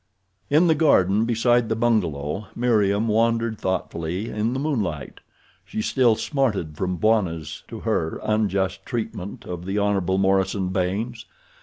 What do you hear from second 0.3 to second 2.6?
In the garden beside the bungalow